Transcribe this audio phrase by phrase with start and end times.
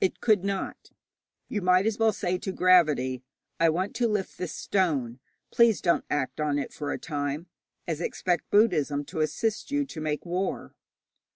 [0.00, 0.90] It could not.
[1.46, 3.22] You might as well say to gravity,
[3.60, 5.20] 'I want to lift this stone;
[5.52, 7.46] please don't act on it for a time,'
[7.86, 10.74] as expect Buddhism to assist you to make war.